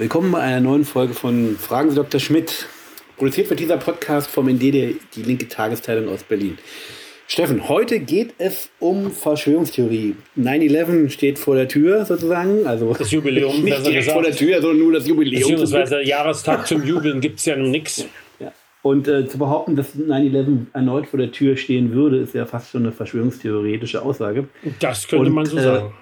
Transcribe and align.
Willkommen 0.00 0.30
bei 0.30 0.38
einer 0.38 0.60
neuen 0.60 0.84
Folge 0.84 1.12
von 1.12 1.56
Fragen 1.56 1.90
Sie 1.90 1.96
Dr. 1.96 2.20
Schmidt. 2.20 2.66
Produziert 3.16 3.50
wird 3.50 3.58
dieser 3.58 3.78
Podcast 3.78 4.30
vom 4.30 4.48
ND, 4.48 4.62
die 4.62 5.22
linke 5.24 5.48
Tagesteilung 5.48 6.08
aus 6.08 6.22
Berlin. 6.22 6.56
Steffen, 7.26 7.68
heute 7.68 7.98
geht 7.98 8.34
es 8.38 8.70
um 8.78 9.10
Verschwörungstheorie. 9.10 10.14
9-11 10.38 11.10
steht 11.10 11.40
vor 11.40 11.56
der 11.56 11.66
Tür 11.66 12.04
sozusagen. 12.04 12.64
Also 12.64 12.94
das 12.94 13.10
Jubiläum, 13.10 13.60
nicht 13.64 13.84
direkt 13.84 14.12
vor 14.12 14.22
der 14.22 14.36
Tür, 14.36 14.62
sondern 14.62 14.78
nur 14.78 14.92
das 14.92 15.08
Jubiläum. 15.08 15.50
Beziehungsweise 15.50 16.00
Jahrestag 16.04 16.68
zum 16.68 16.86
Jubeln 16.86 17.20
gibt 17.20 17.40
es 17.40 17.46
ja 17.46 17.56
nun 17.56 17.72
nichts. 17.72 18.06
Ja. 18.38 18.52
Und 18.82 19.08
äh, 19.08 19.26
zu 19.26 19.36
behaupten, 19.36 19.74
dass 19.74 19.96
9-11 19.96 20.66
erneut 20.74 21.08
vor 21.08 21.18
der 21.18 21.32
Tür 21.32 21.56
stehen 21.56 21.92
würde, 21.92 22.18
ist 22.18 22.34
ja 22.34 22.46
fast 22.46 22.70
schon 22.70 22.84
eine 22.84 22.92
verschwörungstheoretische 22.92 24.00
Aussage. 24.00 24.46
Das 24.78 25.08
könnte 25.08 25.26
Und, 25.26 25.34
man 25.34 25.46
so 25.46 25.58
äh, 25.58 25.62
sagen. 25.62 25.92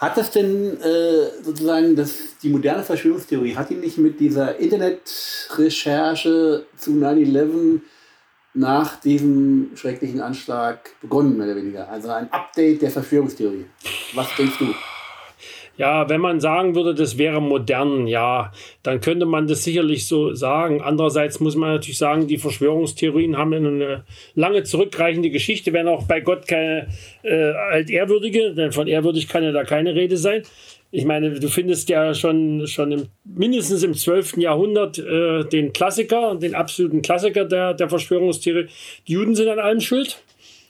Hat 0.00 0.16
das 0.16 0.30
denn 0.30 0.80
äh, 0.80 1.42
sozusagen 1.42 1.94
das, 1.94 2.38
die 2.42 2.48
moderne 2.48 2.82
Verschwörungstheorie, 2.82 3.54
hat 3.54 3.68
die 3.68 3.74
nicht 3.74 3.98
mit 3.98 4.18
dieser 4.18 4.58
Internetrecherche 4.58 6.64
zu 6.74 6.92
9-11 6.92 7.80
nach 8.54 8.98
diesem 8.98 9.72
schrecklichen 9.74 10.22
Anschlag 10.22 10.88
begonnen, 11.02 11.36
mehr 11.36 11.48
oder 11.48 11.56
weniger? 11.56 11.86
Also 11.86 12.08
ein 12.08 12.32
Update 12.32 12.80
der 12.80 12.90
Verschwörungstheorie. 12.90 13.66
Was 14.14 14.34
denkst 14.36 14.56
du? 14.58 14.74
Ja, 15.76 16.08
wenn 16.08 16.20
man 16.20 16.40
sagen 16.40 16.74
würde, 16.74 16.94
das 16.94 17.16
wäre 17.16 17.40
modern, 17.40 18.06
ja, 18.06 18.52
dann 18.82 19.00
könnte 19.00 19.24
man 19.24 19.46
das 19.46 19.64
sicherlich 19.64 20.06
so 20.06 20.34
sagen. 20.34 20.82
Andererseits 20.82 21.40
muss 21.40 21.56
man 21.56 21.70
natürlich 21.70 21.98
sagen, 21.98 22.26
die 22.26 22.36
Verschwörungstheorien 22.36 23.38
haben 23.38 23.54
eine 23.54 24.04
lange 24.34 24.62
zurückreichende 24.64 25.30
Geschichte, 25.30 25.72
wenn 25.72 25.88
auch 25.88 26.06
bei 26.06 26.20
Gott 26.20 26.46
keine 26.46 26.88
äh, 27.22 27.52
altehrwürdige, 27.52 28.54
denn 28.54 28.72
von 28.72 28.88
ehrwürdig 28.88 29.28
kann 29.28 29.42
ja 29.42 29.52
da 29.52 29.64
keine 29.64 29.94
Rede 29.94 30.18
sein. 30.18 30.42
Ich 30.92 31.04
meine, 31.04 31.38
du 31.38 31.48
findest 31.48 31.88
ja 31.88 32.14
schon, 32.14 32.66
schon 32.66 32.90
im, 32.90 33.06
mindestens 33.24 33.84
im 33.84 33.94
12. 33.94 34.38
Jahrhundert 34.38 34.98
äh, 34.98 35.44
den 35.44 35.72
Klassiker, 35.72 36.34
den 36.34 36.54
absoluten 36.54 37.00
Klassiker 37.00 37.44
der, 37.44 37.74
der 37.74 37.88
Verschwörungstheorie. 37.88 38.66
Die 39.06 39.12
Juden 39.12 39.36
sind 39.36 39.48
an 39.48 39.60
allem 39.60 39.80
schuld. 39.80 40.20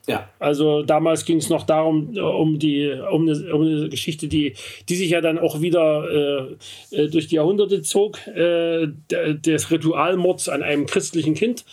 Ja. 0.06 0.28
Also 0.38 0.82
damals 0.82 1.24
ging 1.24 1.38
es 1.38 1.50
noch 1.50 1.64
darum, 1.64 2.16
äh, 2.16 2.20
um 2.20 2.58
die, 2.58 2.90
um 3.10 3.28
eine, 3.28 3.54
um 3.54 3.62
eine, 3.62 3.88
Geschichte, 3.88 4.28
die, 4.28 4.54
die 4.88 4.96
sich 4.96 5.10
ja 5.10 5.20
dann 5.20 5.38
auch 5.38 5.60
wieder 5.60 6.56
äh, 6.90 6.96
äh 6.96 7.08
durch 7.08 7.28
die 7.28 7.36
Jahrhunderte 7.36 7.82
zog, 7.82 8.18
äh, 8.26 8.88
des 9.10 9.70
Ritualmords 9.70 10.48
an 10.48 10.62
einem 10.62 10.86
christlichen 10.86 11.34
Kind. 11.34 11.64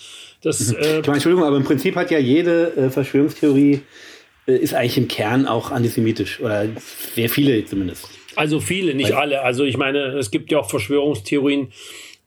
Das, 0.42 0.72
mhm. 0.72 0.78
äh, 0.82 0.98
Entschuldigung, 0.98 1.44
aber 1.44 1.58
im 1.58 1.64
Prinzip 1.64 1.96
hat 1.96 2.12
ja 2.12 2.20
jede 2.20 2.76
äh, 2.76 2.90
Verschwörungstheorie 2.90 3.82
ist 4.46 4.74
eigentlich 4.74 4.98
im 4.98 5.10
Kern 5.10 5.46
auch 5.46 5.72
antisemitisch 5.72 6.40
oder 6.40 6.68
sehr 7.16 7.30
viele 7.30 7.66
zumindest. 7.66 8.08
Also 8.38 8.60
viele, 8.60 8.94
nicht 8.94 9.12
Weil, 9.12 9.18
alle. 9.18 9.42
Also 9.42 9.66
ich 9.66 9.78
meine, 9.78 10.18
es 10.18 10.32
gibt 10.32 10.52
ja 10.52 10.60
auch 10.60 10.70
Verschwörungstheorien, 10.70 11.74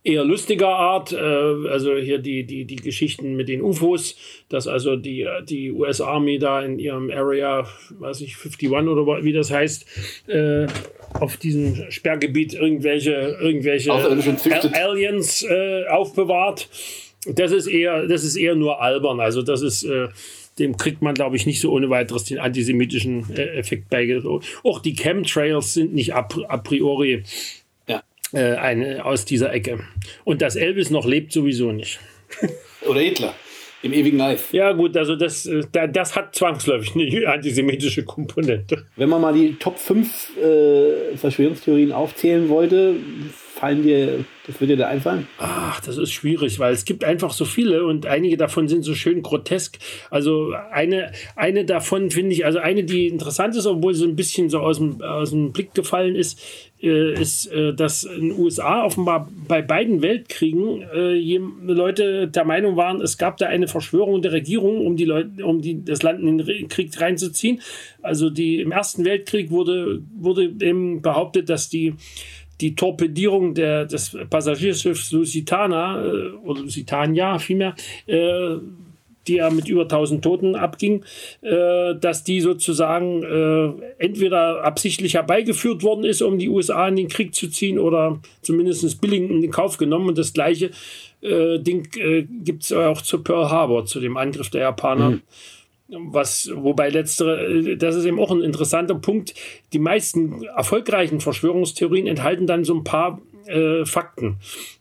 eher 0.02 0.24
lustiger 0.24 0.68
Art, 0.68 1.12
äh, 1.12 1.16
also 1.16 1.94
hier 1.96 2.18
die, 2.18 2.44
die, 2.44 2.64
die 2.64 2.76
Geschichten 2.76 3.36
mit 3.36 3.48
den 3.48 3.62
UFOs, 3.62 4.16
dass 4.48 4.66
also 4.66 4.96
die, 4.96 5.26
die 5.48 5.70
US 5.72 6.00
Army 6.00 6.38
da 6.38 6.62
in 6.62 6.78
ihrem 6.78 7.10
Area, 7.10 7.66
weiß 7.90 8.22
ich, 8.22 8.36
51 8.36 8.70
oder 8.70 9.24
wie 9.24 9.32
das 9.32 9.50
heißt, 9.50 9.86
äh, 10.28 10.66
auf 11.14 11.36
diesem 11.36 11.90
Sperrgebiet 11.90 12.54
irgendwelche, 12.54 13.36
irgendwelche 13.40 13.92
Aliens 13.92 15.42
äh, 15.42 15.86
aufbewahrt. 15.88 16.68
Das 17.26 17.52
ist 17.52 17.66
eher, 17.66 18.06
das 18.06 18.24
ist 18.24 18.36
eher 18.36 18.54
nur 18.54 18.80
albern. 18.80 19.20
Also 19.20 19.42
das 19.42 19.60
ist, 19.60 19.82
äh, 19.82 20.08
dem 20.58 20.76
kriegt 20.76 21.02
man, 21.02 21.14
glaube 21.14 21.36
ich, 21.36 21.46
nicht 21.46 21.60
so 21.60 21.72
ohne 21.72 21.90
weiteres 21.90 22.24
den 22.24 22.38
antisemitischen 22.38 23.26
äh, 23.36 23.58
Effekt 23.58 23.90
beigebracht. 23.90 24.46
Auch 24.62 24.80
die 24.80 24.94
Chemtrails 24.94 25.74
sind 25.74 25.92
nicht 25.92 26.14
a, 26.14 26.26
a 26.48 26.56
priori 26.56 27.24
äh, 28.32 28.54
eine, 28.54 29.04
aus 29.04 29.24
dieser 29.24 29.52
Ecke. 29.52 29.80
Und 30.24 30.42
dass 30.42 30.56
Elvis 30.56 30.90
noch 30.90 31.06
lebt, 31.06 31.32
sowieso 31.32 31.72
nicht. 31.72 32.00
Oder 32.86 33.00
Hitler. 33.00 33.34
Im 33.82 33.94
ewigen 33.94 34.18
Life. 34.18 34.54
Ja, 34.54 34.72
gut, 34.72 34.94
also 34.96 35.16
das, 35.16 35.46
äh, 35.46 35.62
das 35.88 36.14
hat 36.14 36.34
zwangsläufig 36.34 36.94
eine 36.94 37.28
antisemitische 37.32 38.04
Komponente. 38.04 38.84
Wenn 38.96 39.08
man 39.08 39.22
mal 39.22 39.32
die 39.32 39.54
Top 39.54 39.78
5 39.78 40.36
äh, 40.36 41.16
Verschwörungstheorien 41.16 41.92
aufzählen 41.92 42.48
wollte, 42.50 42.96
fallen 43.60 43.82
dir, 43.82 44.24
das 44.46 44.58
würde 44.58 44.74
dir 44.74 44.84
da 44.84 44.88
einfallen? 44.88 45.28
Ach, 45.38 45.80
das 45.80 45.98
ist 45.98 46.12
schwierig, 46.12 46.58
weil 46.58 46.72
es 46.72 46.86
gibt 46.86 47.04
einfach 47.04 47.32
so 47.32 47.44
viele 47.44 47.84
und 47.84 48.06
einige 48.06 48.38
davon 48.38 48.68
sind 48.68 48.84
so 48.84 48.94
schön 48.94 49.22
grotesk. 49.22 49.78
Also 50.10 50.54
eine, 50.72 51.12
eine 51.36 51.66
davon 51.66 52.10
finde 52.10 52.32
ich, 52.32 52.46
also 52.46 52.58
eine, 52.58 52.84
die 52.84 53.06
interessant 53.06 53.54
ist, 53.54 53.66
obwohl 53.66 53.94
sie 53.94 54.06
ein 54.06 54.16
bisschen 54.16 54.48
so 54.48 54.60
aus 54.60 54.78
dem, 54.78 55.02
aus 55.02 55.30
dem 55.30 55.52
Blick 55.52 55.74
gefallen 55.74 56.16
ist, 56.16 56.40
äh, 56.82 57.12
ist, 57.20 57.52
äh, 57.52 57.74
dass 57.74 58.04
in 58.04 58.30
den 58.30 58.38
USA 58.38 58.84
offenbar 58.84 59.28
bei 59.46 59.60
beiden 59.60 60.00
Weltkriegen 60.00 60.80
äh, 60.94 61.38
Leute 61.66 62.26
der 62.28 62.44
Meinung 62.46 62.76
waren, 62.76 63.02
es 63.02 63.18
gab 63.18 63.36
da 63.36 63.46
eine 63.46 63.68
Verschwörung 63.68 64.22
der 64.22 64.32
Regierung, 64.32 64.86
um 64.86 64.96
die 64.96 65.04
Leute, 65.04 65.44
um 65.44 65.60
die, 65.60 65.84
das 65.84 66.02
Land 66.02 66.20
in 66.22 66.38
den 66.38 66.68
Krieg 66.68 66.98
reinzuziehen. 66.98 67.60
Also 68.00 68.30
die, 68.30 68.62
im 68.62 68.72
Ersten 68.72 69.04
Weltkrieg 69.04 69.50
wurde, 69.50 70.00
wurde 70.18 70.44
eben 70.44 71.02
behauptet, 71.02 71.50
dass 71.50 71.68
die 71.68 71.94
die 72.60 72.74
Torpedierung 72.74 73.54
der, 73.54 73.86
des 73.86 74.16
Passagierschiffs 74.28 75.12
Lusitana 75.12 76.04
äh, 76.04 76.30
oder 76.44 76.62
Lusitania 76.62 77.38
vielmehr, 77.38 77.74
äh, 78.06 78.56
die 79.26 79.34
ja 79.34 79.50
mit 79.50 79.68
über 79.68 79.82
1000 79.82 80.22
Toten 80.22 80.56
abging, 80.56 81.04
äh, 81.42 81.94
dass 81.94 82.24
die 82.24 82.40
sozusagen 82.40 83.22
äh, 83.22 84.04
entweder 84.04 84.64
absichtlich 84.64 85.14
herbeigeführt 85.14 85.82
worden 85.82 86.04
ist, 86.04 86.22
um 86.22 86.38
die 86.38 86.48
USA 86.48 86.88
in 86.88 86.96
den 86.96 87.08
Krieg 87.08 87.34
zu 87.34 87.48
ziehen 87.48 87.78
oder 87.78 88.20
zumindest 88.42 89.00
billig 89.00 89.30
in 89.30 89.42
den 89.42 89.50
Kauf 89.50 89.76
genommen. 89.76 90.08
Und 90.08 90.18
das 90.18 90.32
gleiche 90.32 90.70
äh, 91.20 91.58
Ding 91.58 91.88
äh, 91.98 92.22
gibt 92.44 92.64
es 92.64 92.72
auch 92.72 93.02
zu 93.02 93.22
Pearl 93.22 93.50
Harbor, 93.50 93.84
zu 93.84 94.00
dem 94.00 94.16
Angriff 94.16 94.50
der 94.50 94.62
Japaner. 94.62 95.10
Mhm 95.10 95.22
was, 95.90 96.50
wobei 96.54 96.88
letztere, 96.88 97.76
das 97.76 97.96
ist 97.96 98.04
eben 98.04 98.20
auch 98.20 98.30
ein 98.30 98.42
interessanter 98.42 98.94
Punkt. 98.94 99.34
Die 99.72 99.78
meisten 99.78 100.44
erfolgreichen 100.44 101.20
Verschwörungstheorien 101.20 102.06
enthalten 102.06 102.46
dann 102.46 102.64
so 102.64 102.74
ein 102.74 102.84
paar 102.84 103.20
äh, 103.46 103.84
Fakten, 103.84 104.36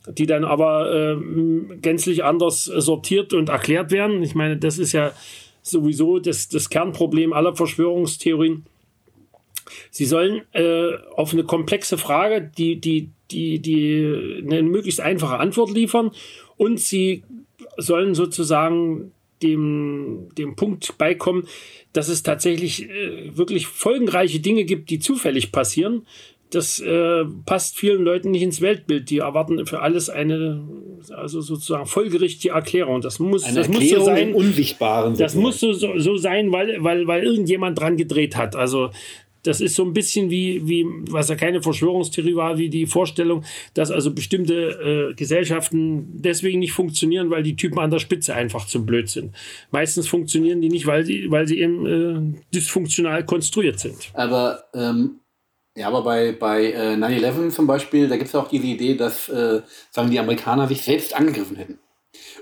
die 0.08 0.26
dann 0.26 0.44
aber 0.44 0.92
äh, 0.92 1.76
gänzlich 1.82 2.24
anders 2.24 2.66
sortiert 2.66 3.34
und 3.34 3.50
erklärt 3.50 3.92
werden. 3.92 4.22
Ich 4.24 4.36
meine, 4.36 4.58
das 4.58 4.78
ist 4.78 4.92
ja 4.92 5.12
sowieso 5.62 6.20
das, 6.20 6.50
das 6.50 6.70
Kernproblem 6.70 7.34
aller 7.34 7.56
Verschwörungstheorien. 7.56 8.66
Sie 9.92 10.06
sollen 10.06 10.42
äh, 10.54 10.96
auf 11.16 11.34
eine 11.34 11.44
komplexe 11.44 11.98
Frage, 11.98 12.42
die, 12.58 12.80
die, 12.80 13.10
die, 13.32 13.60
die 13.60 14.44
eine 14.46 14.64
möglichst 14.64 15.02
einfache 15.02 15.38
Antwort 15.38 15.72
liefern 15.72 16.12
und 16.58 16.80
sie 16.80 17.24
sollen 17.78 18.16
sozusagen 18.16 19.12
dem, 19.44 20.30
dem 20.38 20.56
Punkt 20.56 20.98
beikommen, 20.98 21.48
dass 21.94 22.10
es 22.10 22.24
tatsächlich 22.24 22.90
äh, 22.90 23.38
wirklich 23.38 23.68
folgenreiche 23.68 24.40
Dinge 24.40 24.66
gibt, 24.66 24.90
die 24.90 25.00
zufällig 25.00 25.52
passieren. 25.52 26.06
Das 26.52 26.80
äh, 26.80 27.26
passt 27.46 27.78
vielen 27.78 28.04
Leuten 28.04 28.32
nicht 28.32 28.42
ins 28.42 28.60
Weltbild. 28.60 29.12
Die 29.12 29.20
erwarten 29.20 29.68
für 29.68 29.82
alles 29.82 30.10
eine, 30.10 30.64
also 31.12 31.42
sozusagen 31.42 31.86
folgerichtige 31.86 32.56
Erklärung. 32.56 33.02
Das 33.02 33.20
muss, 33.20 33.44
eine 33.44 33.56
das 33.56 33.68
Erklärung 33.68 33.98
muss 33.98 34.06
so 34.06 34.06
sein. 34.06 34.34
Unsichtbaren. 34.34 35.18
Das 35.18 35.36
muss 35.36 35.60
so, 35.60 35.74
so, 35.74 36.00
so 36.00 36.18
sein, 36.18 36.52
weil, 36.52 36.84
weil, 36.84 37.06
weil 37.06 37.24
irgendjemand 37.24 37.80
dran 37.80 37.98
gedreht 37.98 38.36
hat. 38.36 38.56
Also 38.56 38.90
das 39.44 39.62
ist 39.62 39.76
so 39.76 39.84
ein 39.84 39.94
bisschen 39.94 40.30
wie, 40.30 40.68
wie, 40.68 40.86
was 41.10 41.30
ja 41.30 41.36
keine 41.36 41.62
Verschwörungstheorie 41.62 42.36
war, 42.36 42.58
wie 42.58 42.70
die 42.70 42.86
Vorstellung, 42.86 43.44
dass 43.74 43.92
also 43.92 44.12
bestimmte 44.12 45.12
äh, 45.12 45.14
Gesellschaften 45.14 46.22
deswegen 46.22 46.60
nicht 46.60 46.74
funktionieren, 46.74 47.30
weil 47.30 47.44
die 47.44 47.56
Typen 47.56 47.80
an 47.80 47.92
der 47.92 48.00
Spitze 48.00 48.36
einfach 48.36 48.68
zu 48.68 48.86
blöd 48.86 49.10
sind. 49.10 49.36
Meistens 49.72 50.08
funktionieren 50.08 50.62
die 50.62 50.70
nicht, 50.70 50.88
weil 50.88 51.06
sie, 51.06 51.32
weil 51.32 51.48
sie 51.48 51.60
eben 51.60 51.86
äh, 51.86 52.40
dysfunktional 52.54 53.26
konstruiert 53.26 53.80
sind. 53.80 54.12
Aber 54.14 54.64
ähm, 54.74 55.20
ja, 55.76 55.88
aber 55.88 56.04
bei, 56.04 56.34
bei 56.34 56.74
äh, 56.74 56.96
9-11 56.96 57.52
zum 57.52 57.68
Beispiel, 57.68 58.10
da 58.10 58.18
gibt 58.18 58.28
es 58.28 58.36
auch 58.36 58.50
diese 58.50 58.66
Idee, 58.66 58.96
dass 58.96 59.30
äh, 59.30 59.62
sagen 59.92 60.12
die 60.12 60.20
Amerikaner 60.20 60.68
sich 60.68 60.82
selbst 60.82 61.16
angegriffen 61.16 61.56
hätten. 61.56 61.80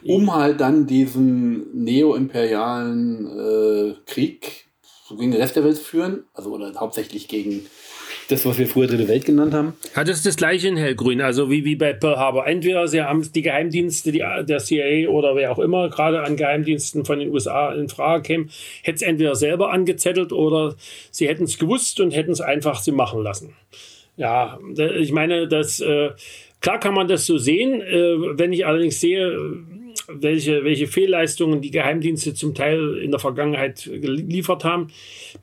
Um 0.03 0.33
halt 0.33 0.61
dann 0.61 0.87
diesen 0.87 1.83
neo-imperialen 1.83 3.27
äh, 3.27 3.93
Krieg 4.05 4.66
gegen 5.15 5.31
den 5.31 5.41
Rest 5.41 5.55
der 5.55 5.63
Welt 5.63 5.77
führen, 5.77 6.23
also 6.33 6.51
oder 6.51 6.73
hauptsächlich 6.75 7.27
gegen 7.27 7.65
das, 8.29 8.45
was 8.45 8.57
wir 8.57 8.67
früher 8.67 8.87
Dritte 8.87 9.07
Welt 9.07 9.25
genannt 9.25 9.53
haben. 9.53 9.73
Das 9.95 10.09
ist 10.09 10.25
das 10.25 10.35
gleiche 10.35 10.67
in 10.67 10.77
Hellgrün, 10.77 11.21
also 11.21 11.49
wie, 11.49 11.63
wie 11.63 11.75
bei 11.75 11.93
Pearl 11.93 12.17
Harbor. 12.17 12.45
Entweder 12.45 12.87
sie 12.87 13.01
haben 13.01 13.29
die 13.31 13.41
Geheimdienste 13.41 14.11
die, 14.11 14.19
der 14.19 14.57
CIA 14.59 15.09
oder 15.09 15.35
wer 15.35 15.51
auch 15.51 15.59
immer 15.59 15.89
gerade 15.89 16.23
an 16.23 16.35
Geheimdiensten 16.35 17.05
von 17.05 17.19
den 17.19 17.29
USA 17.29 17.73
in 17.73 17.87
Frage 17.87 18.23
käme, 18.23 18.47
hätte 18.83 18.97
es 18.97 19.01
entweder 19.01 19.35
selber 19.35 19.71
angezettelt 19.71 20.33
oder 20.33 20.75
sie 21.11 21.27
hätten 21.27 21.45
es 21.45 21.57
gewusst 21.57 21.99
und 21.99 22.11
hätten 22.11 22.31
es 22.31 22.41
einfach 22.41 22.81
sie 22.81 22.91
machen 22.91 23.23
lassen. 23.23 23.53
Ja, 24.17 24.59
ich 24.75 25.11
meine, 25.11 25.47
das 25.47 25.79
äh, 25.79 26.09
klar 26.61 26.79
kann 26.79 26.93
man 26.93 27.07
das 27.07 27.25
so 27.25 27.37
sehen. 27.37 27.81
Äh, 27.81 28.37
wenn 28.37 28.53
ich 28.53 28.65
allerdings 28.65 28.99
sehe, 28.99 29.37
welche, 30.07 30.63
welche 30.63 30.87
Fehlleistungen 30.87 31.61
die 31.61 31.71
Geheimdienste 31.71 32.33
zum 32.33 32.55
Teil 32.55 32.97
in 32.97 33.11
der 33.11 33.19
Vergangenheit 33.19 33.83
geliefert 33.83 34.63
haben, 34.63 34.87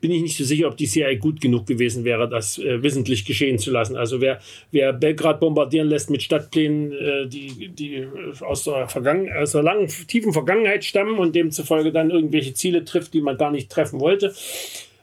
bin 0.01 0.11
ich 0.11 0.21
nicht 0.21 0.37
so 0.37 0.43
sicher, 0.43 0.67
ob 0.67 0.77
die 0.77 0.87
CIA 0.87 1.15
gut 1.15 1.39
genug 1.39 1.67
gewesen 1.67 2.03
wäre, 2.03 2.27
das 2.27 2.57
äh, 2.57 2.81
wissentlich 2.81 3.25
geschehen 3.25 3.59
zu 3.59 3.71
lassen. 3.71 3.95
Also 3.95 4.21
wer, 4.21 4.39
wer 4.71 4.91
Belgrad 4.93 5.39
bombardieren 5.39 5.87
lässt 5.87 6.09
mit 6.09 6.23
Stadtplänen, 6.23 6.91
äh, 6.91 7.27
die, 7.27 7.69
die 7.69 8.07
aus 8.41 8.63
der, 8.63 8.87
Vergangen 8.87 9.31
aus 9.31 9.51
der 9.51 9.63
langen, 9.63 9.87
tiefen 9.87 10.33
Vergangenheit 10.33 10.83
stammen 10.83 11.19
und 11.19 11.35
demzufolge 11.35 11.91
dann 11.91 12.09
irgendwelche 12.09 12.53
Ziele 12.53 12.85
trifft, 12.85 13.13
die 13.13 13.21
man 13.21 13.37
gar 13.37 13.51
nicht 13.51 13.69
treffen 13.69 13.99
wollte, 13.99 14.33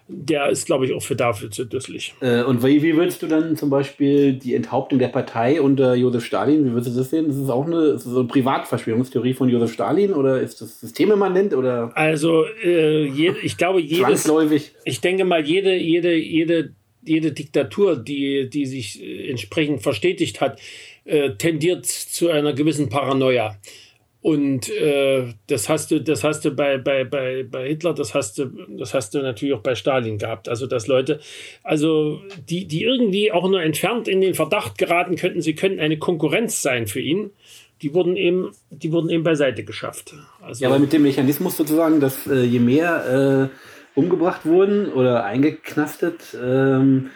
der 0.08 0.48
ist, 0.48 0.66
glaube 0.66 0.86
ich, 0.86 0.92
auch 0.92 1.02
für 1.02 1.16
dafür 1.16 1.50
zu 1.50 1.64
dusselig. 1.64 2.14
Äh, 2.20 2.42
und 2.42 2.62
wie, 2.62 2.82
wie 2.82 2.96
würdest 2.96 3.22
du 3.22 3.26
dann 3.26 3.56
zum 3.56 3.70
Beispiel 3.70 4.34
die 4.34 4.54
Enthauptung 4.54 4.98
der 4.98 5.08
Partei 5.08 5.60
unter 5.60 5.94
Josef 5.94 6.24
Stalin, 6.24 6.64
wie 6.64 6.72
würdest 6.72 6.94
du 6.94 6.98
das 6.98 7.10
sehen? 7.10 7.28
Ist 7.28 7.36
es 7.36 7.48
auch 7.48 7.66
eine, 7.66 7.78
ist 7.92 8.04
so 8.04 8.18
eine 8.18 8.28
Privatverschwörungstheorie 8.28 9.34
von 9.34 9.48
Josef 9.48 9.72
Stalin 9.72 10.12
oder 10.12 10.40
ist 10.40 10.60
das 10.60 10.80
systemimmanent? 10.80 11.54
Oder 11.54 11.90
also, 11.94 12.44
äh, 12.64 13.06
je, 13.06 13.32
ich 13.42 13.56
glaube, 13.56 13.80
jedes, 13.80 14.28
ich 14.84 15.00
denke 15.00 15.24
mal, 15.24 15.44
jede, 15.44 15.76
jede, 15.76 16.14
jede, 16.14 16.74
jede 17.04 17.32
Diktatur, 17.32 17.96
die, 17.96 18.48
die 18.50 18.66
sich 18.66 19.02
entsprechend 19.02 19.82
verstetigt 19.82 20.40
hat, 20.40 20.60
äh, 21.04 21.30
tendiert 21.30 21.86
zu 21.86 22.28
einer 22.28 22.52
gewissen 22.52 22.88
Paranoia. 22.88 23.56
Und 24.22 24.70
äh, 24.70 25.34
das 25.48 25.68
hast 25.68 25.90
du, 25.90 26.00
das 26.00 26.22
hast 26.22 26.44
du 26.44 26.52
bei, 26.52 26.78
bei, 26.78 27.02
bei, 27.02 27.42
bei 27.42 27.66
Hitler, 27.66 27.92
das 27.92 28.14
hast 28.14 28.38
du, 28.38 28.46
das 28.78 28.94
hast 28.94 29.14
du 29.14 29.18
natürlich 29.18 29.52
auch 29.52 29.62
bei 29.62 29.74
Stalin 29.74 30.16
gehabt. 30.16 30.48
Also 30.48 30.68
dass 30.68 30.86
Leute, 30.86 31.18
also 31.64 32.20
die, 32.48 32.68
die 32.68 32.84
irgendwie 32.84 33.32
auch 33.32 33.48
nur 33.48 33.60
entfernt 33.60 34.06
in 34.06 34.20
den 34.20 34.34
Verdacht 34.34 34.78
geraten 34.78 35.16
könnten, 35.16 35.40
sie 35.40 35.56
könnten 35.56 35.80
eine 35.80 35.98
Konkurrenz 35.98 36.62
sein 36.62 36.86
für 36.86 37.00
ihn, 37.00 37.30
die 37.82 37.94
wurden 37.94 38.16
eben, 38.16 38.52
die 38.70 38.92
wurden 38.92 39.10
eben 39.10 39.24
beiseite 39.24 39.64
geschafft. 39.64 40.14
Also, 40.40 40.62
ja, 40.62 40.70
aber 40.70 40.78
mit 40.78 40.92
dem 40.92 41.02
Mechanismus 41.02 41.56
sozusagen, 41.56 41.98
dass 41.98 42.28
äh, 42.28 42.44
je 42.44 42.60
mehr 42.60 43.50
äh, 43.50 43.98
umgebracht 43.98 44.46
wurden 44.46 44.92
oder 44.92 45.24
eingeknastet, 45.24 46.36
ähm, 46.40 47.10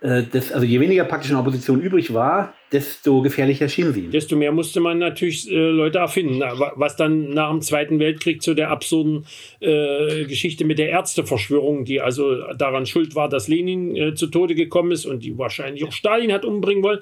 äh, 0.00 0.22
das, 0.30 0.52
also 0.52 0.64
je 0.64 0.78
weniger 0.78 1.04
praktisch 1.04 1.30
eine 1.30 1.40
Opposition 1.40 1.80
übrig 1.80 2.14
war, 2.14 2.54
desto 2.70 3.20
gefährlicher 3.22 3.68
schien 3.68 3.92
sie. 3.92 4.08
Desto 4.08 4.36
mehr 4.36 4.52
musste 4.52 4.80
man 4.80 4.98
natürlich 4.98 5.50
äh, 5.50 5.54
Leute 5.54 5.98
erfinden. 5.98 6.40
Was 6.76 6.96
dann 6.96 7.30
nach 7.30 7.50
dem 7.50 7.62
Zweiten 7.62 7.98
Weltkrieg 7.98 8.42
zu 8.42 8.54
der 8.54 8.70
absurden 8.70 9.26
äh, 9.60 10.24
Geschichte 10.26 10.64
mit 10.64 10.78
der 10.78 10.90
Ärzteverschwörung, 10.90 11.84
die 11.84 12.00
also 12.00 12.52
daran 12.54 12.86
schuld 12.86 13.14
war, 13.14 13.28
dass 13.28 13.48
Lenin 13.48 13.96
äh, 13.96 14.14
zu 14.14 14.28
Tode 14.28 14.54
gekommen 14.54 14.92
ist 14.92 15.06
und 15.06 15.24
die 15.24 15.36
wahrscheinlich 15.36 15.84
auch 15.84 15.92
Stalin 15.92 16.32
hat 16.32 16.44
umbringen 16.44 16.82
wollen. 16.82 17.00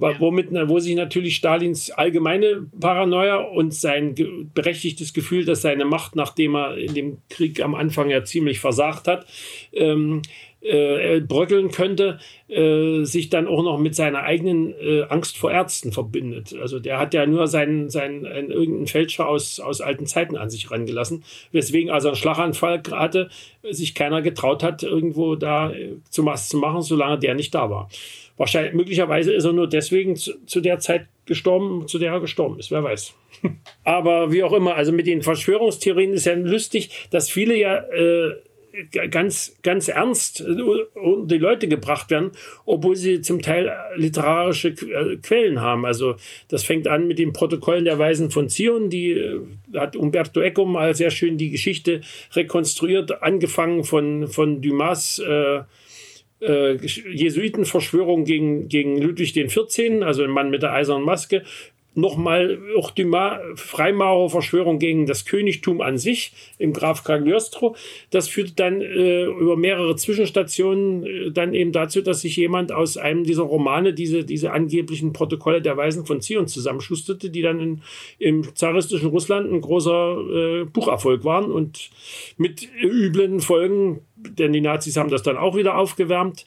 Womit, 0.00 0.50
wo 0.52 0.78
sich 0.78 0.94
natürlich 0.94 1.34
Stalins 1.34 1.90
allgemeine 1.90 2.68
Paranoia 2.78 3.38
und 3.38 3.74
sein 3.74 4.14
berechtigtes 4.54 5.12
Gefühl, 5.12 5.44
dass 5.44 5.62
seine 5.62 5.86
Macht, 5.86 6.14
nachdem 6.14 6.54
er 6.54 6.76
in 6.76 6.94
dem 6.94 7.16
Krieg 7.28 7.60
am 7.60 7.74
Anfang 7.74 8.08
ja 8.08 8.22
ziemlich 8.22 8.60
versagt 8.60 9.08
hat, 9.08 9.26
ähm, 9.72 10.22
äh, 10.60 11.20
bröckeln 11.20 11.70
könnte, 11.70 12.18
äh, 12.48 13.04
sich 13.04 13.30
dann 13.30 13.46
auch 13.46 13.62
noch 13.62 13.78
mit 13.78 13.94
seiner 13.94 14.22
eigenen 14.22 14.74
äh, 14.80 15.02
Angst 15.08 15.38
vor 15.38 15.52
Ärzten 15.52 15.92
verbindet. 15.92 16.54
Also 16.60 16.80
der 16.80 16.98
hat 16.98 17.14
ja 17.14 17.26
nur 17.26 17.46
seinen, 17.46 17.90
seinen 17.90 18.26
einen, 18.26 18.50
irgendeinen 18.50 18.86
Fälscher 18.86 19.28
aus, 19.28 19.60
aus 19.60 19.80
alten 19.80 20.06
Zeiten 20.06 20.36
an 20.36 20.50
sich 20.50 20.70
rangelassen, 20.70 21.24
weswegen 21.52 21.90
also 21.90 22.08
ein 22.08 22.16
Schlaganfall 22.16 22.82
gerade 22.82 23.30
sich 23.70 23.94
keiner 23.94 24.22
getraut 24.22 24.62
hat, 24.62 24.82
irgendwo 24.82 25.36
da 25.36 25.70
äh, 25.70 25.96
zu 26.10 26.24
was 26.24 26.48
zu 26.48 26.56
machen, 26.58 26.82
solange 26.82 27.18
der 27.18 27.34
nicht 27.34 27.54
da 27.54 27.70
war. 27.70 27.88
Wahrscheinlich, 28.36 28.72
möglicherweise 28.72 29.32
ist 29.32 29.44
er 29.44 29.52
nur 29.52 29.68
deswegen 29.68 30.16
zu, 30.16 30.32
zu 30.46 30.60
der 30.60 30.78
Zeit 30.78 31.06
gestorben, 31.26 31.86
zu 31.86 31.98
der 31.98 32.12
er 32.12 32.20
gestorben 32.20 32.58
ist, 32.58 32.70
wer 32.70 32.82
weiß. 32.82 33.14
Aber 33.84 34.32
wie 34.32 34.42
auch 34.42 34.52
immer, 34.52 34.74
also 34.74 34.92
mit 34.92 35.06
den 35.06 35.22
Verschwörungstheorien 35.22 36.12
ist 36.12 36.26
ja 36.26 36.34
lustig, 36.34 37.08
dass 37.10 37.30
viele 37.30 37.56
ja 37.56 37.76
äh, 37.76 38.36
ganz, 39.10 39.56
ganz 39.62 39.88
ernst 39.88 40.40
unter 40.40 41.26
die 41.26 41.38
Leute 41.38 41.68
gebracht 41.68 42.10
werden, 42.10 42.32
obwohl 42.64 42.96
sie 42.96 43.20
zum 43.20 43.42
Teil 43.42 43.72
literarische 43.96 44.68
äh, 44.68 45.16
Quellen 45.16 45.60
haben. 45.60 45.84
Also 45.84 46.16
das 46.48 46.64
fängt 46.64 46.88
an 46.88 47.08
mit 47.08 47.18
den 47.18 47.32
Protokollen 47.32 47.84
der 47.84 47.98
Weisen 47.98 48.30
von 48.30 48.48
Zion, 48.48 48.90
die 48.90 49.12
äh, 49.12 49.40
hat 49.74 49.96
Umberto 49.96 50.40
Eco 50.40 50.64
mal 50.64 50.94
sehr 50.94 51.10
schön 51.10 51.38
die 51.38 51.50
Geschichte 51.50 52.00
rekonstruiert, 52.32 53.22
angefangen 53.22 53.84
von, 53.84 54.28
von 54.28 54.62
Dumas 54.62 55.18
äh, 55.18 55.60
äh, 56.40 56.76
Jesuitenverschwörung 56.76 58.24
gegen, 58.24 58.68
gegen 58.68 59.00
Ludwig 59.00 59.34
XIV., 59.34 60.02
also 60.02 60.22
ein 60.22 60.30
Mann 60.30 60.50
mit 60.50 60.62
der 60.62 60.72
eisernen 60.72 61.04
Maske, 61.04 61.42
nochmal 61.98 62.58
auch 62.76 62.90
die 62.90 63.10
Freimaurerverschwörung 63.56 64.78
gegen 64.78 65.06
das 65.06 65.24
Königtum 65.24 65.80
an 65.80 65.98
sich 65.98 66.32
im 66.58 66.72
Graf 66.72 67.02
Cagliostro. 67.02 67.74
Das 68.10 68.28
führte 68.28 68.52
dann 68.54 68.80
äh, 68.80 69.24
über 69.24 69.56
mehrere 69.56 69.96
Zwischenstationen 69.96 71.04
äh, 71.04 71.30
dann 71.32 71.54
eben 71.54 71.72
dazu, 71.72 72.00
dass 72.00 72.20
sich 72.20 72.36
jemand 72.36 72.70
aus 72.70 72.96
einem 72.96 73.24
dieser 73.24 73.42
Romane 73.42 73.94
diese, 73.94 74.24
diese 74.24 74.52
angeblichen 74.52 75.12
Protokolle 75.12 75.60
der 75.60 75.76
Weisen 75.76 76.06
von 76.06 76.20
Zion 76.20 76.46
zusammenschusterte, 76.46 77.30
die 77.30 77.42
dann 77.42 77.60
in, 77.60 77.82
im 78.18 78.54
zaristischen 78.54 79.08
Russland 79.08 79.50
ein 79.52 79.60
großer 79.60 80.18
äh, 80.62 80.64
Bucherfolg 80.64 81.24
waren 81.24 81.50
und 81.50 81.90
mit 82.36 82.68
üblen 82.80 83.40
Folgen, 83.40 84.00
denn 84.16 84.52
die 84.52 84.60
Nazis 84.60 84.96
haben 84.96 85.10
das 85.10 85.22
dann 85.22 85.36
auch 85.36 85.56
wieder 85.56 85.76
aufgewärmt. 85.76 86.46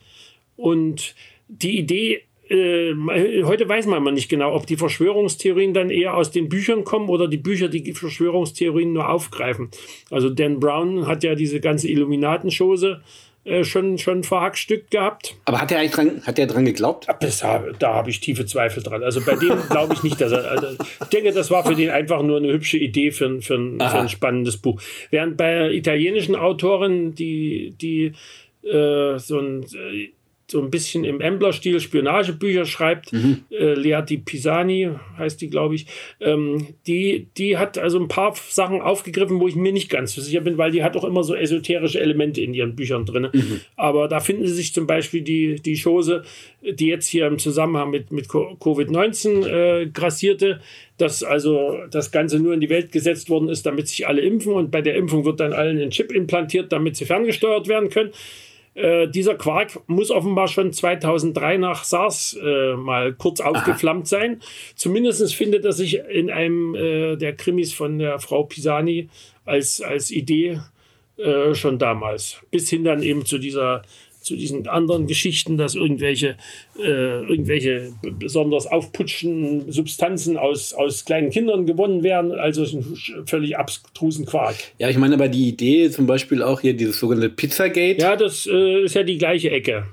Und 0.56 1.16
die 1.48 1.78
Idee 1.78 2.24
äh, 2.52 3.44
heute 3.44 3.68
weiß 3.68 3.86
man 3.86 4.04
mal 4.04 4.12
nicht 4.12 4.30
genau, 4.30 4.54
ob 4.54 4.68
die 4.68 4.76
Verschwörungstheorien 4.76 5.74
dann 5.74 5.90
eher 5.90 6.16
aus 6.16 6.32
den 6.32 6.50
Büchern 6.50 6.84
kommen 6.84 7.10
oder 7.10 7.28
die 7.28 7.38
Bücher 7.38 7.70
die 7.70 7.94
Verschwörungstheorien 7.94 8.92
nur 8.92 9.10
aufgreifen. 9.10 9.70
Also 10.10 10.30
Dan 10.30 10.60
Brown 10.60 11.08
hat 11.08 11.24
ja 11.24 11.36
diese 11.36 11.62
ganze 11.62 11.88
Illuminatenschose 11.88 13.02
äh, 13.44 13.64
schon, 13.64 13.98
schon 13.98 14.24
verhackstückt 14.24 14.92
gehabt. 14.92 15.36
Aber 15.46 15.62
hat 15.62 15.72
er 15.72 15.80
eigentlich 15.80 15.92
dran, 15.92 16.22
hat 16.26 16.38
er 16.38 16.46
dran 16.46 16.66
geglaubt? 16.66 17.08
Das, 17.22 17.40
da 17.40 17.94
habe 17.94 18.10
ich 18.10 18.20
tiefe 18.20 18.46
Zweifel 18.46 18.84
dran. 18.84 19.02
Also 19.02 19.22
bei 19.22 19.36
dem 19.36 19.58
glaube 19.70 19.94
ich 19.94 20.04
nicht, 20.04 20.20
dass 20.20 20.32
er. 20.32 20.52
Also 20.52 20.68
ich 21.02 21.08
denke, 21.08 21.32
das 21.32 21.50
war 21.50 21.66
für 21.66 21.74
den 21.74 21.90
einfach 21.90 22.22
nur 22.22 22.38
eine 22.38 22.52
hübsche 22.52 22.78
Idee 22.78 23.12
für, 23.12 23.42
für, 23.42 23.56
ein, 23.56 23.80
für 23.80 24.00
ein 24.00 24.10
spannendes 24.10 24.58
Buch. 24.58 24.80
Während 25.10 25.38
bei 25.38 25.72
italienischen 25.72 26.36
Autoren, 26.36 27.16
die, 27.16 27.74
die 27.82 28.12
äh, 28.68 29.18
so 29.18 29.40
ein 29.40 29.64
äh, 29.64 30.10
so 30.52 30.62
ein 30.62 30.70
bisschen 30.70 31.04
im 31.04 31.22
Embler-Stil 31.22 31.80
Spionagebücher 31.80 32.66
schreibt. 32.66 33.14
Mhm. 33.14 33.44
Äh, 33.50 33.74
Leati 33.74 34.18
Pisani 34.18 34.90
heißt 35.18 35.42
die, 35.42 35.50
glaube 35.50 35.76
ich. 35.76 35.88
Ähm, 36.20 36.68
die, 36.86 37.28
die 37.38 37.58
hat 37.58 37.78
also 37.78 38.00
ein 38.00 38.08
paar 38.08 38.36
Sachen 38.36 38.82
aufgegriffen, 38.82 39.40
wo 39.40 39.48
ich 39.48 39.56
mir 39.56 39.72
nicht 39.72 39.90
ganz 39.90 40.14
so 40.14 40.22
sicher 40.22 40.42
bin, 40.42 40.58
weil 40.58 40.72
die 40.72 40.84
hat 40.84 40.96
auch 40.98 41.06
immer 41.06 41.24
so 41.24 41.34
esoterische 41.34 42.00
Elemente 42.00 42.42
in 42.42 42.54
ihren 42.54 42.76
Büchern 42.76 43.06
drin. 43.06 43.30
Mhm. 43.32 43.62
Aber 43.78 44.08
da 44.08 44.20
finden 44.20 44.46
sie 44.46 44.54
sich 44.54 44.74
zum 44.74 44.86
Beispiel 44.86 45.22
die, 45.22 45.56
die 45.56 45.82
Chose, 45.82 46.24
die 46.62 46.88
jetzt 46.88 47.08
hier 47.08 47.28
im 47.28 47.40
Zusammenhang 47.40 47.90
mit, 47.90 48.12
mit 48.12 48.28
Covid-19 48.28 49.46
äh, 49.46 49.88
grassierte, 49.88 50.60
dass 50.98 51.24
also 51.24 51.80
das 51.90 52.12
Ganze 52.12 52.40
nur 52.40 52.54
in 52.54 52.60
die 52.60 52.70
Welt 52.70 52.92
gesetzt 52.92 53.30
worden 53.30 53.50
ist, 53.50 53.66
damit 53.66 53.88
sich 53.88 54.08
alle 54.08 54.22
impfen 54.22 54.54
und 54.54 54.70
bei 54.70 54.82
der 54.82 54.96
Impfung 54.96 55.26
wird 55.26 55.40
dann 55.40 55.54
allen 55.54 55.80
ein 55.80 55.90
Chip 55.90 56.12
implantiert, 56.12 56.72
damit 56.72 56.96
sie 56.96 57.06
ferngesteuert 57.06 57.68
werden 57.68 57.90
können. 57.90 58.12
Äh, 58.74 59.10
dieser 59.10 59.36
Quark 59.36 59.80
muss 59.88 60.12
offenbar 60.12 60.48
schon 60.48 60.72
2003 60.72 61.58
nach 61.58 61.84
SARS 61.84 62.38
äh, 62.42 62.76
mal 62.76 63.14
kurz 63.14 63.42
aufgeflammt 63.42 64.04
Aha. 64.04 64.06
sein. 64.06 64.42
Zumindest 64.76 65.36
findet 65.36 65.66
er 65.66 65.74
sich 65.74 66.00
in 66.00 66.30
einem 66.30 66.76
äh, 66.76 67.16
der 67.18 67.36
Krimis 67.36 67.74
von 67.74 68.00
der 68.00 68.20
Frau 68.20 68.44
Pisani 68.44 69.10
als, 69.46 69.82
als 69.82 70.10
Idee 70.10 70.62
äh, 71.18 71.54
schon 71.54 71.80
damals. 71.80 72.40
Bis 72.50 72.70
hin 72.70 72.84
dann 72.84 73.04
eben 73.04 73.26
zu 73.26 73.38
dieser 73.38 73.82
zu 74.22 74.36
diesen 74.36 74.68
anderen 74.68 75.08
Geschichten, 75.08 75.58
dass 75.58 75.76
irgendwelche, 75.76 76.38
äh, 76.78 77.22
irgendwelche 77.24 77.92
besonders 78.04 78.68
aufputschenden 78.68 79.72
Substanzen 79.72 80.38
aus, 80.38 80.74
aus 80.74 81.06
kleinen 81.06 81.32
Kindern 81.32 81.66
gewonnen 81.66 82.04
werden, 82.04 82.32
also 82.32 82.64
einen 82.64 82.98
völlig 83.26 83.58
abstrusen 83.58 84.26
Quark. 84.26 84.56
Ja, 84.78 84.90
ich 84.90 84.98
meine 84.98 85.16
aber 85.16 85.28
die 85.28 85.50
Idee 85.50 85.90
zum 85.90 86.06
Beispiel 86.06 86.44
auch 86.44 86.62
hier 86.62 86.74
dieses 86.74 87.00
sogenannte 87.00 87.30
Pizzagate. 87.30 88.00
Ja, 88.00 88.16
das 88.16 88.48
äh, 88.52 88.84
ist 88.84 88.96
ja 88.96 89.04
die 89.04 89.18
gleiche 89.18 89.50
Ecke. 89.50 89.86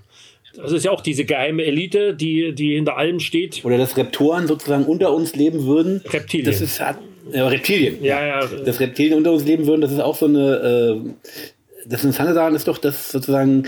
Das 0.57 0.73
ist 0.73 0.85
ja 0.85 0.91
auch 0.91 1.01
diese 1.01 1.25
geheime 1.25 1.65
Elite, 1.65 2.15
die, 2.15 2.53
die 2.53 2.75
hinter 2.75 2.97
allem 2.97 3.21
steht. 3.21 3.65
Oder 3.65 3.79
dass 3.79 3.97
Reptoren 3.97 4.47
sozusagen 4.47 4.85
unter 4.85 5.15
uns 5.15 5.37
leben 5.37 5.65
würden. 5.65 6.03
Reptilien. 6.11 6.47
Das 6.47 6.61
ist 6.61 6.79
ja, 6.79 7.47
Reptilien. 7.47 8.03
Ja, 8.03 8.27
ja. 8.27 8.47
Dass 8.47 8.81
Reptilien 8.81 9.17
unter 9.17 9.33
uns 9.33 9.45
leben 9.45 9.67
würden, 9.67 9.81
das 9.81 9.93
ist 9.93 10.01
auch 10.01 10.17
so 10.17 10.27
eine. 10.27 11.05
Äh, 11.07 11.11
das 11.87 12.05
Interessante 12.05 12.35
daran 12.35 12.55
ist 12.55 12.69
doch, 12.69 12.77
dass 12.77 13.11
sozusagen 13.11 13.67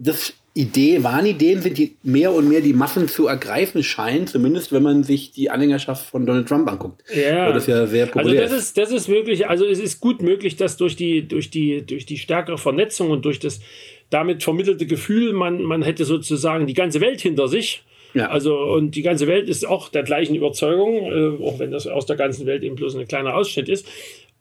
das 0.00 0.32
Idee, 0.52 1.04
Wahnideen 1.04 1.62
sind, 1.62 1.78
die 1.78 1.96
mehr 2.02 2.32
und 2.32 2.48
mehr 2.48 2.60
die 2.60 2.72
Massen 2.72 3.06
zu 3.06 3.28
ergreifen 3.28 3.84
scheinen, 3.84 4.26
zumindest 4.26 4.72
wenn 4.72 4.82
man 4.82 5.04
sich 5.04 5.30
die 5.30 5.48
Anhängerschaft 5.48 6.06
von 6.06 6.26
Donald 6.26 6.48
Trump 6.48 6.68
anguckt. 6.68 7.04
Ja. 7.14 7.52
das 7.52 7.68
ja 7.68 7.86
sehr 7.86 8.06
populär 8.06 8.42
also 8.42 8.54
das 8.54 8.64
ist. 8.64 8.76
Das 8.76 8.90
ist 8.90 9.08
wirklich, 9.08 9.48
also 9.48 9.64
es 9.64 9.78
ist 9.78 10.00
gut 10.00 10.22
möglich, 10.22 10.56
dass 10.56 10.76
durch 10.76 10.96
die, 10.96 11.28
durch 11.28 11.50
die, 11.50 11.86
durch 11.86 12.04
die 12.04 12.18
stärkere 12.18 12.58
Vernetzung 12.58 13.10
und 13.10 13.24
durch 13.24 13.38
das 13.38 13.60
damit 14.08 14.42
vermittelte 14.42 14.86
Gefühl, 14.86 15.32
man, 15.32 15.62
man 15.62 15.82
hätte 15.82 16.04
sozusagen 16.04 16.66
die 16.66 16.74
ganze 16.74 17.00
Welt 17.00 17.20
hinter 17.20 17.46
sich. 17.46 17.84
Ja. 18.12 18.28
Also, 18.28 18.58
und 18.58 18.96
die 18.96 19.02
ganze 19.02 19.28
Welt 19.28 19.48
ist 19.48 19.64
auch 19.64 19.88
der 19.88 20.02
gleichen 20.02 20.34
Überzeugung, 20.34 21.12
äh, 21.12 21.44
auch 21.44 21.60
wenn 21.60 21.70
das 21.70 21.86
aus 21.86 22.06
der 22.06 22.16
ganzen 22.16 22.44
Welt 22.46 22.64
eben 22.64 22.74
bloß 22.74 22.96
ein 22.96 23.06
kleiner 23.06 23.36
Ausschnitt 23.36 23.68
ist. 23.68 23.86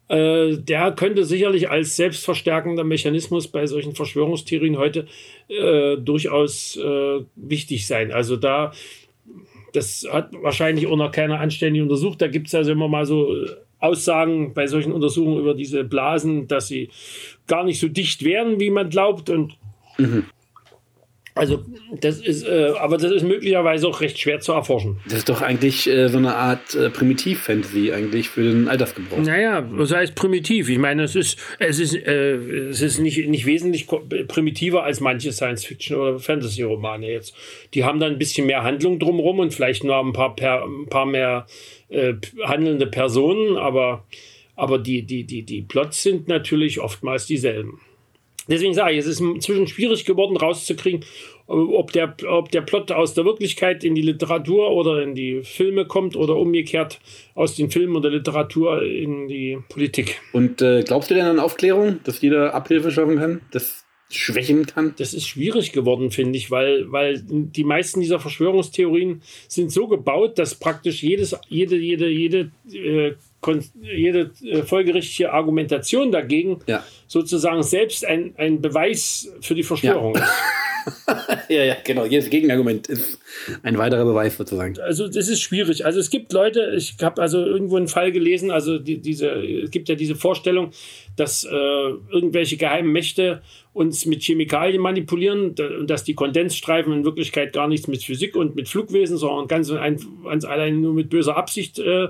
Äh, 0.09 0.57
der 0.57 0.91
könnte 0.93 1.23
sicherlich 1.23 1.69
als 1.69 1.95
selbstverstärkender 1.95 2.83
Mechanismus 2.83 3.47
bei 3.47 3.67
solchen 3.67 3.93
Verschwörungstheorien 3.93 4.77
heute 4.77 5.05
äh, 5.47 5.97
durchaus 5.97 6.77
äh, 6.77 7.21
wichtig 7.35 7.85
sein. 7.85 8.11
Also 8.11 8.35
da, 8.35 8.73
das 9.73 10.07
hat 10.11 10.31
wahrscheinlich 10.41 10.87
auch 10.87 10.97
noch 10.97 11.11
keiner 11.11 11.39
anständig 11.39 11.83
untersucht. 11.83 12.21
Da 12.21 12.27
gibt 12.27 12.47
es 12.47 12.55
also 12.55 12.71
immer 12.71 12.87
mal 12.87 13.05
so 13.05 13.35
Aussagen 13.79 14.55
bei 14.55 14.65
solchen 14.65 14.91
Untersuchungen 14.91 15.39
über 15.39 15.53
diese 15.53 15.83
Blasen, 15.83 16.47
dass 16.47 16.67
sie 16.67 16.89
gar 17.45 17.63
nicht 17.63 17.79
so 17.79 17.87
dicht 17.87 18.23
wären, 18.25 18.59
wie 18.59 18.71
man 18.71 18.89
glaubt. 18.89 19.29
Und 19.29 19.57
mhm. 19.99 20.25
Also 21.39 21.63
das 22.01 22.19
ist, 22.19 22.45
äh, 22.45 22.73
aber 22.79 22.97
das 22.97 23.11
ist 23.11 23.23
möglicherweise 23.23 23.87
auch 23.87 24.01
recht 24.01 24.19
schwer 24.19 24.41
zu 24.41 24.51
erforschen. 24.51 24.97
Das 25.05 25.19
ist 25.19 25.29
doch 25.29 25.41
eigentlich 25.41 25.87
äh, 25.87 26.09
so 26.09 26.17
eine 26.17 26.35
Art 26.35 26.75
äh, 26.75 26.89
Primitiv-Fantasy 26.89 27.93
eigentlich 27.93 28.29
für 28.29 28.43
den 28.43 28.67
Altersgebrauch. 28.67 29.19
Naja, 29.19 29.65
was 29.71 29.93
heißt 29.93 30.15
primitiv? 30.15 30.67
Ich 30.67 30.77
meine, 30.77 31.03
es 31.03 31.15
ist, 31.15 31.39
es 31.57 31.79
ist, 31.79 31.95
äh, 31.95 32.35
es 32.35 32.81
ist 32.81 32.99
nicht, 32.99 33.25
nicht 33.29 33.45
wesentlich 33.45 33.87
primitiver 34.27 34.83
als 34.83 34.99
manche 34.99 35.31
Science-Fiction- 35.31 35.97
oder 35.97 36.19
Fantasy-Romane 36.19 37.09
jetzt. 37.09 37.33
Die 37.73 37.85
haben 37.85 38.01
dann 38.01 38.13
ein 38.13 38.19
bisschen 38.19 38.45
mehr 38.45 38.63
Handlung 38.63 38.99
drumherum 38.99 39.39
und 39.39 39.53
vielleicht 39.53 39.85
nur 39.85 39.97
ein 39.97 40.11
paar, 40.11 40.35
per, 40.35 40.65
ein 40.65 40.87
paar 40.89 41.05
mehr 41.05 41.47
äh, 41.87 42.15
handelnde 42.43 42.87
Personen, 42.87 43.57
aber, 43.57 44.03
aber 44.57 44.77
die, 44.77 45.03
die, 45.03 45.23
die, 45.23 45.43
die 45.43 45.61
Plots 45.61 46.03
sind 46.03 46.27
natürlich 46.27 46.81
oftmals 46.81 47.25
dieselben. 47.27 47.79
Deswegen 48.49 48.73
sage 48.73 48.93
ich, 48.93 48.99
es 48.99 49.07
ist 49.07 49.21
inzwischen 49.21 49.67
schwierig 49.67 50.05
geworden, 50.05 50.37
rauszukriegen, 50.37 51.05
ob 51.47 51.91
der, 51.93 52.15
ob 52.27 52.51
der 52.51 52.61
Plot 52.61 52.91
aus 52.91 53.13
der 53.13 53.25
Wirklichkeit 53.25 53.83
in 53.83 53.95
die 53.95 54.01
Literatur 54.01 54.71
oder 54.71 55.01
in 55.01 55.15
die 55.15 55.43
Filme 55.43 55.85
kommt 55.85 56.15
oder 56.15 56.35
umgekehrt 56.35 56.99
aus 57.35 57.55
den 57.55 57.71
Filmen 57.71 57.95
oder 57.95 58.09
Literatur 58.09 58.83
in 58.83 59.27
die 59.27 59.57
Politik. 59.69 60.19
Und 60.33 60.61
äh, 60.61 60.83
glaubst 60.83 61.09
du 61.09 61.15
denn 61.15 61.25
an 61.25 61.39
Aufklärung, 61.39 61.99
dass 62.03 62.21
jeder 62.21 62.53
Abhilfe 62.53 62.91
schaffen 62.91 63.17
kann? 63.17 63.41
Das 63.51 63.85
schwächen 64.09 64.65
kann? 64.65 64.93
Das 64.97 65.13
ist 65.13 65.27
schwierig 65.27 65.71
geworden, 65.71 66.11
finde 66.11 66.37
ich, 66.37 66.49
weil, 66.49 66.91
weil 66.91 67.21
die 67.23 67.63
meisten 67.63 68.01
dieser 68.01 68.19
Verschwörungstheorien 68.19 69.21
sind 69.47 69.71
so 69.71 69.87
gebaut, 69.87 70.39
dass 70.39 70.55
praktisch 70.55 71.03
jedes, 71.03 71.35
jede, 71.47 71.77
jede, 71.77 72.09
jede, 72.09 72.51
äh, 72.73 73.13
jede 73.81 74.31
äh, 74.43 74.63
folgerichtige 74.63 75.31
Argumentation 75.31 76.11
dagegen 76.11 76.59
ja. 76.67 76.83
sozusagen 77.07 77.63
selbst 77.63 78.05
ein, 78.05 78.33
ein 78.37 78.61
Beweis 78.61 79.31
für 79.41 79.55
die 79.55 79.63
Verschwörung 79.63 80.15
ja. 80.15 80.23
ist. 80.23 80.31
ja, 81.49 81.63
ja, 81.63 81.75
genau. 81.83 82.05
Jedes 82.05 82.29
Gegenargument 82.29 82.87
ist 82.87 83.19
ein 83.63 83.77
weiterer 83.77 84.05
Beweis 84.05 84.37
sozusagen. 84.37 84.79
Also 84.79 85.07
das 85.07 85.27
ist 85.27 85.41
schwierig. 85.41 85.85
Also 85.85 85.99
es 85.99 86.09
gibt 86.09 86.33
Leute, 86.33 86.73
ich 86.75 86.95
habe 87.01 87.21
also 87.21 87.39
irgendwo 87.45 87.77
einen 87.77 87.87
Fall 87.87 88.11
gelesen, 88.11 88.51
also 88.51 88.79
die, 88.79 88.99
diese, 88.99 89.29
es 89.29 89.71
gibt 89.71 89.89
ja 89.89 89.95
diese 89.95 90.15
Vorstellung, 90.15 90.71
dass 91.15 91.43
äh, 91.43 91.49
irgendwelche 91.49 92.57
geheimen 92.57 92.91
Mächte 92.91 93.41
uns 93.73 94.05
mit 94.05 94.23
Chemikalien 94.23 94.81
manipulieren 94.81 95.55
und 95.79 95.89
dass 95.89 96.03
die 96.03 96.15
Kondensstreifen 96.15 96.91
in 96.91 97.05
Wirklichkeit 97.05 97.53
gar 97.53 97.67
nichts 97.67 97.87
mit 97.87 98.03
Physik 98.03 98.35
und 98.35 98.55
mit 98.55 98.67
Flugwesen, 98.67 99.17
sondern 99.17 99.47
ganz, 99.47 99.69
ein, 99.71 99.99
ganz 100.23 100.45
allein 100.45 100.81
nur 100.81 100.93
mit 100.93 101.09
böser 101.09 101.37
Absicht 101.37 101.79
äh, 101.79 102.09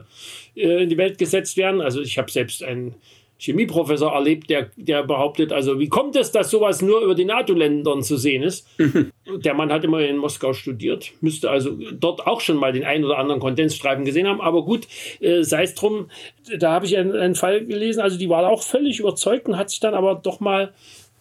äh 0.55 0.83
in 0.83 0.89
die 0.89 0.97
Welt 0.97 1.17
gesetzt 1.17 1.57
werden. 1.57 1.81
Also 1.81 2.01
ich 2.01 2.17
habe 2.17 2.31
selbst 2.31 2.63
einen 2.63 2.95
Chemieprofessor 3.39 4.11
erlebt, 4.11 4.49
der, 4.49 4.69
der 4.75 5.03
behauptet, 5.03 5.53
also 5.53 5.79
wie 5.79 5.87
kommt 5.87 6.17
es, 6.17 6.31
dass 6.31 6.51
sowas 6.51 6.81
nur 6.81 7.01
über 7.01 7.15
die 7.15 7.23
NATO-Ländern 7.23 8.03
zu 8.03 8.17
sehen 8.17 8.43
ist? 8.43 8.67
der 9.27 9.53
Mann 9.53 9.71
hat 9.71 9.85
immer 9.85 10.01
in 10.01 10.17
Moskau 10.17 10.51
studiert, 10.51 11.13
müsste 11.21 11.49
also 11.49 11.71
dort 11.93 12.27
auch 12.27 12.41
schon 12.41 12.57
mal 12.57 12.73
den 12.73 12.83
einen 12.83 13.05
oder 13.05 13.17
anderen 13.17 13.39
Kondensstreifen 13.39 14.03
gesehen 14.03 14.27
haben. 14.27 14.41
Aber 14.41 14.63
gut, 14.63 14.87
äh, 15.21 15.43
sei 15.43 15.63
es 15.63 15.73
drum, 15.73 16.09
da 16.57 16.73
habe 16.73 16.85
ich 16.85 16.97
einen, 16.97 17.15
einen, 17.15 17.35
Fall 17.35 17.65
gelesen, 17.65 18.01
also 18.01 18.17
die 18.17 18.29
war 18.29 18.45
auch 18.49 18.61
völlig 18.61 18.99
überzeugt 18.99 19.47
und 19.47 19.57
hat 19.57 19.69
sich 19.69 19.79
dann 19.79 19.93
aber 19.93 20.15
doch 20.15 20.41
mal, 20.41 20.73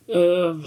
äh, 0.09 0.15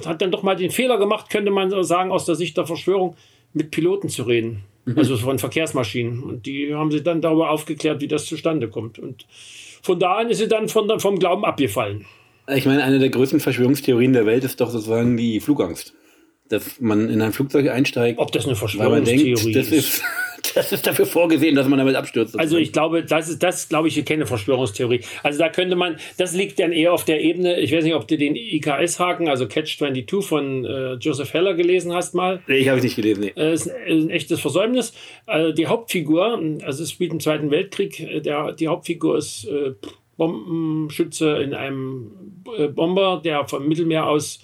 hat 0.05 0.21
dann 0.21 0.31
doch 0.31 0.43
mal 0.43 0.55
den 0.55 0.71
Fehler 0.71 0.97
gemacht, 0.97 1.29
könnte 1.29 1.51
man 1.51 1.83
sagen, 1.83 2.11
aus 2.11 2.25
der 2.25 2.35
Sicht 2.35 2.55
der 2.55 2.65
Verschwörung, 2.65 3.17
mit 3.53 3.71
Piloten 3.71 4.07
zu 4.07 4.23
reden. 4.23 4.63
Mhm. 4.93 4.99
Also 4.99 5.17
von 5.17 5.39
Verkehrsmaschinen. 5.39 6.23
Und 6.23 6.45
die 6.45 6.73
haben 6.73 6.91
sie 6.91 7.03
dann 7.03 7.21
darüber 7.21 7.49
aufgeklärt, 7.49 8.01
wie 8.01 8.07
das 8.07 8.25
zustande 8.25 8.69
kommt. 8.69 8.99
Und 8.99 9.25
von 9.81 9.99
da 9.99 10.17
an 10.17 10.29
ist 10.29 10.37
sie 10.37 10.47
dann 10.47 10.69
von, 10.69 10.99
vom 10.99 11.19
Glauben 11.19 11.45
abgefallen. 11.45 12.05
Ich 12.47 12.65
meine, 12.65 12.83
eine 12.83 12.99
der 12.99 13.09
größten 13.09 13.39
Verschwörungstheorien 13.39 14.13
der 14.13 14.25
Welt 14.25 14.43
ist 14.43 14.59
doch 14.61 14.69
sozusagen 14.69 15.17
die 15.17 15.39
Flugangst. 15.39 15.93
Dass 16.49 16.81
man 16.81 17.09
in 17.09 17.21
ein 17.21 17.31
Flugzeug 17.31 17.69
einsteigt. 17.69 18.19
Ob 18.19 18.31
das 18.31 18.45
eine 18.45 18.55
Verschwörungstheorie 18.55 19.35
denkt, 19.35 19.55
das 19.55 19.71
ist. 19.71 20.03
Das 20.55 20.71
ist 20.71 20.85
dafür 20.85 21.05
vorgesehen, 21.05 21.55
dass 21.55 21.67
man 21.67 21.79
damit 21.79 21.95
abstürzt. 21.95 22.37
Also 22.39 22.57
ich 22.57 22.71
glaube, 22.71 23.03
das 23.03 23.29
ist 23.29 23.41
das, 23.41 23.69
glaube 23.69 23.87
ich, 23.87 24.03
keine 24.05 24.25
Verschwörungstheorie. 24.25 25.01
Also 25.23 25.39
da 25.39 25.49
könnte 25.49 25.75
man, 25.75 25.97
das 26.17 26.33
liegt 26.33 26.59
dann 26.59 26.71
eher 26.71 26.93
auf 26.93 27.05
der 27.05 27.21
Ebene, 27.21 27.59
ich 27.59 27.71
weiß 27.71 27.83
nicht, 27.83 27.95
ob 27.95 28.07
du 28.07 28.17
den 28.17 28.35
IKS-Haken, 28.35 29.29
also 29.29 29.47
Catch 29.47 29.77
22 29.77 30.25
von 30.25 30.65
äh, 30.65 30.93
Joseph 30.93 31.33
Heller 31.33 31.53
gelesen 31.53 31.93
hast 31.93 32.13
mal. 32.13 32.41
Nee, 32.47 32.57
ich 32.57 32.67
habe 32.67 32.77
ich 32.77 32.83
nicht 32.83 32.95
gelesen. 32.95 33.21
Nee. 33.21 33.33
Äh, 33.35 33.53
ist 33.53 33.69
ein 33.69 34.09
echtes 34.09 34.39
Versäumnis. 34.41 34.93
Also 35.25 35.51
die 35.53 35.67
Hauptfigur, 35.67 36.39
also 36.63 36.83
es 36.83 36.91
spielt 36.91 37.11
im 37.11 37.19
Zweiten 37.19 37.51
Weltkrieg, 37.51 37.99
äh, 37.99 38.21
der, 38.21 38.51
die 38.53 38.67
Hauptfigur 38.67 39.17
ist 39.17 39.45
äh, 39.45 39.73
Bombenschütze 40.17 41.37
in 41.37 41.53
einem 41.53 42.11
äh, 42.57 42.67
Bomber, 42.67 43.21
der 43.23 43.47
vom 43.47 43.67
Mittelmeer 43.67 44.05
aus 44.05 44.39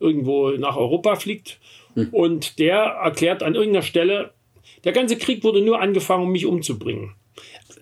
irgendwo 0.00 0.50
nach 0.50 0.76
Europa 0.76 1.16
fliegt. 1.16 1.60
Hm. 1.94 2.08
Und 2.10 2.58
der 2.58 2.78
erklärt 2.78 3.42
an 3.42 3.54
irgendeiner 3.54 3.82
Stelle, 3.82 4.32
der 4.84 4.92
ganze 4.92 5.16
Krieg 5.16 5.44
wurde 5.44 5.62
nur 5.62 5.80
angefangen, 5.80 6.24
um 6.24 6.32
mich 6.32 6.46
umzubringen. 6.46 7.14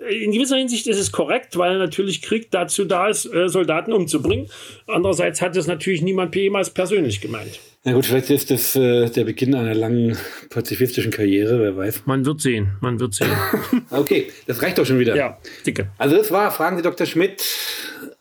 In 0.09 0.31
gewisser 0.31 0.57
Hinsicht 0.57 0.87
ist 0.87 0.99
es 0.99 1.11
korrekt, 1.11 1.57
weil 1.57 1.79
natürlich 1.79 2.23
Krieg 2.23 2.51
dazu 2.51 2.85
da 2.85 3.09
ist, 3.09 3.27
äh, 3.27 3.49
Soldaten 3.49 3.93
umzubringen. 3.93 4.49
Andererseits 4.87 5.43
hat 5.43 5.57
es 5.57 5.67
natürlich 5.67 6.03
niemand 6.03 6.35
jemals 6.37 6.71
persönlich 6.71 7.21
gemeint. 7.21 7.59
Na 7.85 7.93
gut, 7.93 8.07
vielleicht 8.07 8.31
ist 8.31 8.51
das 8.51 8.77
äh, 8.77 9.09
der 9.09 9.25
Beginn 9.25 9.55
einer 9.55 9.75
langen 9.75 10.17
pazifistischen 10.51 11.11
Karriere, 11.11 11.61
wer 11.61 11.77
weiß. 11.77 12.03
Man 12.07 12.25
wird 12.25 12.41
sehen, 12.41 12.77
man 12.81 13.01
wird 13.01 13.15
sehen. 13.15 13.31
okay, 13.91 14.31
das 14.47 14.63
reicht 14.63 14.79
doch 14.79 14.87
schon 14.87 14.99
wieder. 14.99 15.17
Ja, 15.17 15.39
dicke. 15.67 15.91
Also 15.99 16.17
das 16.17 16.31
war 16.31 16.51
Fragen 16.51 16.77
Sie 16.77 16.83
Dr. 16.83 17.07
Schmidt, 17.07 17.45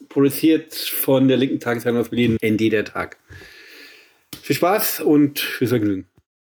produziert 0.10 0.74
von 0.74 1.28
der 1.28 1.38
linken 1.38 1.60
Tageszeitung 1.60 2.00
aus 2.00 2.10
Berlin, 2.10 2.38
ND 2.44 2.72
der 2.72 2.86
Tag. 2.86 3.18
Viel 4.42 4.56
Spaß 4.56 5.02
und 5.02 5.40
fürs 5.40 5.70
Vergnügen. 5.70 6.08